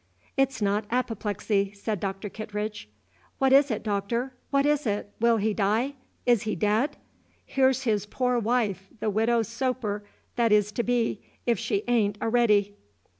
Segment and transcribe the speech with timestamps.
[0.35, 2.27] "It's not apoplexy," said Dr.
[2.27, 2.89] Kittredge.
[3.37, 4.33] "What is it, Doctor?
[4.49, 5.11] what is it?
[5.19, 5.93] Will he die?
[6.25, 6.97] Is he dead?
[7.45, 10.03] Here's his poor wife, the Widow Soper
[10.37, 12.73] that is to be, if she a'n't a'ready."